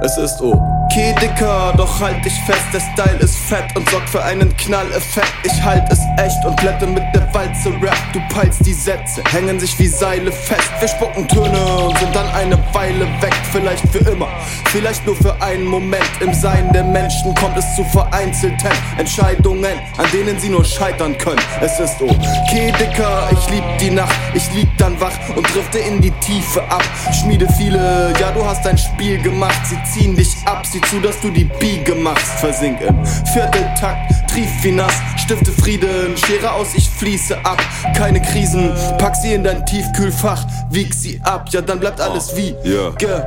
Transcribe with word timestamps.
Es 0.00 0.16
ist 0.16 0.40
O 0.40 0.81
okay, 0.92 1.14
Dicker, 1.20 1.72
doch 1.76 2.00
halt 2.00 2.22
dich 2.24 2.38
fest, 2.44 2.60
der 2.72 2.80
Style 2.80 3.18
ist 3.20 3.36
fett 3.36 3.64
und 3.76 3.88
sorgt 3.88 4.10
für 4.10 4.22
einen 4.22 4.54
Knalleffekt. 4.58 5.32
Ich 5.42 5.62
halt 5.62 5.84
es 5.90 6.00
echt 6.18 6.44
und 6.44 6.54
blätte 6.56 6.86
mit 6.86 7.02
der 7.14 7.32
Walze 7.32 7.70
Rap. 7.80 7.96
Du 8.12 8.20
peilst 8.28 8.64
die 8.66 8.74
Sätze, 8.74 9.22
hängen 9.30 9.58
sich 9.58 9.78
wie 9.78 9.86
Seile 9.86 10.30
fest. 10.30 10.70
Wir 10.80 10.88
spucken 10.88 11.26
Töne 11.28 11.78
und 11.78 11.98
sind 11.98 12.14
dann 12.14 12.28
eine 12.34 12.58
Weile 12.74 13.06
weg. 13.22 13.32
Vielleicht 13.52 13.88
für 13.88 13.98
immer, 14.10 14.28
vielleicht 14.66 15.06
nur 15.06 15.16
für 15.16 15.40
einen 15.40 15.64
Moment. 15.64 16.04
Im 16.20 16.34
Sein 16.34 16.70
der 16.72 16.84
Menschen 16.84 17.34
kommt 17.36 17.56
es 17.56 17.74
zu 17.74 17.84
vereinzelten 17.84 18.70
Entscheidungen, 18.98 19.78
an 19.96 20.06
denen 20.12 20.38
sie 20.38 20.50
nur 20.50 20.64
scheitern 20.64 21.16
können. 21.16 21.40
Es 21.62 21.80
ist 21.80 22.02
okay, 22.02 22.72
Dicker, 22.78 23.30
ich 23.32 23.50
lieb 23.50 23.64
die 23.80 23.90
Nacht. 23.90 24.14
Ich 24.34 24.52
lieg 24.52 24.68
dann 24.76 25.00
wach 25.00 25.12
und 25.36 25.46
drifte 25.54 25.78
in 25.78 26.02
die 26.02 26.12
Tiefe 26.20 26.62
ab. 26.68 26.84
Schmiede 27.18 27.48
viele, 27.56 28.12
ja, 28.20 28.30
du 28.32 28.44
hast 28.44 28.64
dein 28.66 28.76
Spiel 28.76 29.18
gemacht. 29.22 29.58
Sie 29.64 29.78
ziehen 29.90 30.14
dich 30.16 30.36
ab, 30.44 30.66
sieh 30.66 30.81
zu, 30.82 31.00
dass 31.00 31.20
du 31.20 31.30
die 31.30 31.44
Biege 31.44 31.94
machst. 31.94 32.38
Versink 32.38 32.80
im 32.80 33.04
Vierteltakt, 33.32 34.12
trief 34.30 34.48
wie 34.62 34.72
nass, 34.72 34.94
stifte 35.16 35.52
Frieden, 35.52 36.16
Schere 36.16 36.52
aus, 36.52 36.74
ich 36.74 36.88
fließe 36.88 37.36
ab. 37.44 37.58
Keine 37.96 38.20
Krisen, 38.20 38.72
pack 38.98 39.16
sie 39.16 39.32
in 39.34 39.44
dein 39.44 39.64
Tiefkühlfach, 39.66 40.44
wieg 40.70 40.92
sie 40.94 41.20
ab, 41.22 41.46
ja, 41.50 41.60
dann 41.60 41.80
bleibt 41.80 42.00
alles 42.00 42.36
wie 42.36 42.54
Ja. 42.64 42.90
gehabt. 42.98 43.26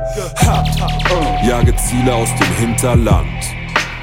Uh. 1.10 1.46
Jage 1.46 1.74
Ziele 1.76 2.14
aus 2.14 2.28
dem 2.38 2.66
Hinterland. 2.66 3.26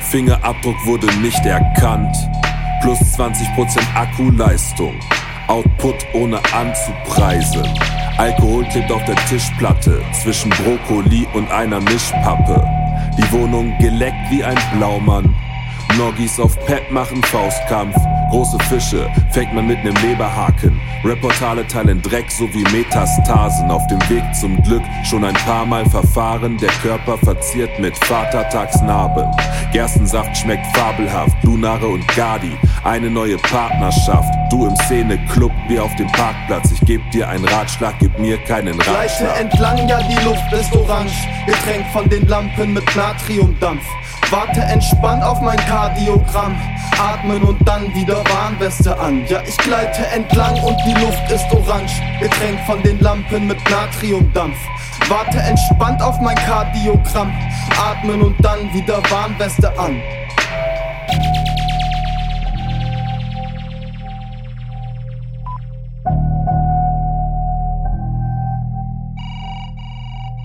Fingerabdruck 0.10 0.76
wurde 0.86 1.08
nicht 1.22 1.46
erkannt. 1.46 2.16
Plus 2.82 3.00
20% 3.18 3.80
Akkuleistung. 3.96 4.94
Output 5.48 5.96
ohne 6.14 6.40
anzupreisen. 6.54 7.64
Alkohol 8.18 8.64
klebt 8.66 8.92
auf 8.92 9.04
der 9.06 9.16
Tischplatte 9.28 10.02
zwischen 10.22 10.50
Brokkoli 10.52 11.28
und 11.34 11.50
einer 11.52 11.82
Mischpappe. 11.82 12.64
Die 13.18 13.32
Wohnung 13.32 13.78
geleckt 13.80 14.32
wie 14.32 14.44
ein 14.44 14.58
Blaumann. 14.76 15.36
Noggis 15.98 16.40
auf 16.40 16.58
Pep 16.66 16.92
machen 16.92 17.22
Faustkampf. 17.24 17.96
Große 18.34 18.58
Fische 18.68 19.08
fängt 19.30 19.54
man 19.54 19.68
mit 19.68 19.84
nem 19.84 19.94
Leberhaken. 19.98 20.82
Reportale 21.06 21.68
teilen 21.68 22.02
Dreck 22.02 22.32
sowie 22.32 22.64
Metastasen. 22.72 23.70
Auf 23.70 23.86
dem 23.86 24.00
Weg 24.10 24.24
zum 24.34 24.60
Glück 24.64 24.82
schon 25.04 25.24
ein 25.24 25.36
paar 25.36 25.68
Mal 25.68 25.88
verfahren. 25.88 26.58
Der 26.58 26.72
Körper 26.82 27.16
verziert 27.20 27.78
mit 27.78 27.96
Vatertagsnarben. 28.06 29.28
Gerstensaft 29.72 30.36
schmeckt 30.36 30.66
fabelhaft. 30.76 31.44
Lunare 31.44 31.88
und 31.88 32.08
Gadi, 32.16 32.58
eine 32.84 33.12
neue 33.12 33.38
Partnerschaft. 33.38 34.34
Du 34.50 34.66
im 34.66 34.76
Szene-Club, 34.78 35.52
wir 35.68 35.84
auf 35.84 35.96
dem 35.98 36.12
Parkplatz. 36.14 36.72
Ich 36.72 36.82
geb 36.88 37.02
dir 37.12 37.30
einen 37.30 37.46
Ratschlag, 37.46 37.94
gib 38.00 38.18
mir 38.18 38.40
keinen 38.46 38.80
Gleite 38.80 39.26
Ratschlag. 39.26 39.42
entlang, 39.42 39.88
ja 39.88 40.02
die 40.02 40.26
Luft 40.26 40.52
ist 40.52 40.76
orange, 40.76 41.28
getränkt 41.46 41.92
von 41.92 42.10
den 42.10 42.28
Lampen 42.28 42.74
mit 42.74 42.96
Natriumdampf. 42.96 43.84
Warte 44.32 44.62
entspannt 44.62 45.22
auf 45.22 45.42
mein 45.42 45.58
Kardiogramm, 45.58 46.56
atmen 46.98 47.44
und 47.44 47.68
dann 47.68 47.94
wieder 47.94 48.23
Warnweste 48.30 48.98
an. 49.00 49.26
Ja, 49.28 49.42
ich 49.46 49.58
gleite 49.58 50.06
entlang 50.08 50.62
und 50.64 50.78
die 50.86 50.94
Luft 50.94 51.32
ist 51.32 51.46
orange. 51.52 52.02
Getränkt 52.20 52.66
von 52.66 52.82
den 52.84 53.00
Lampen 53.00 53.48
mit 53.48 53.58
Natriumdampf. 53.70 54.58
Warte 55.08 55.38
entspannt 55.38 56.02
auf 56.02 56.20
mein 56.20 56.36
Kardiogramm. 56.36 57.34
Atmen 57.78 58.22
und 58.22 58.36
dann 58.44 58.74
wieder 58.74 59.02
Warnweste 59.10 59.78
an. 59.78 60.02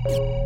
you 0.08 0.37